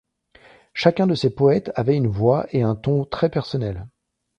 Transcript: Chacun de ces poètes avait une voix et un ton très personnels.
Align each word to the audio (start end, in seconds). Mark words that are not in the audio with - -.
Chacun 0.73 1.05
de 1.05 1.13
ces 1.13 1.29
poètes 1.29 1.71
avait 1.75 1.95
une 1.95 2.07
voix 2.07 2.47
et 2.49 2.63
un 2.63 2.73
ton 2.75 3.05
très 3.05 3.29
personnels. 3.29 3.85